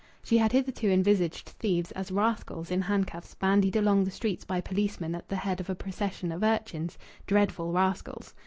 She 0.23 0.39
had 0.39 0.51
hitherto 0.51 0.89
envisaged 0.91 1.49
thieves 1.59 1.91
as 1.91 2.09
rascals 2.11 2.71
in 2.71 2.81
handcuffs 2.81 3.35
bandied 3.35 3.75
along 3.75 4.03
the 4.05 4.09
streets 4.09 4.43
by 4.43 4.59
policemen 4.59 5.13
at 5.13 5.27
the 5.29 5.35
head 5.35 5.59
of 5.59 5.69
a 5.69 5.75
procession 5.75 6.31
of 6.31 6.41
urchins 6.41 6.97
dreadful 7.27 7.71
rascals! 7.71 8.33